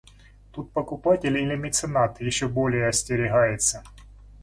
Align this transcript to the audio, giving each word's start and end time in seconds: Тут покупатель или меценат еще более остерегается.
Тут 0.51 0.71
покупатель 0.73 1.37
или 1.37 1.55
меценат 1.55 2.21
еще 2.21 2.47
более 2.47 2.87
остерегается. 2.89 3.83